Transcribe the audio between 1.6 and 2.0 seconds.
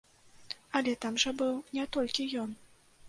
не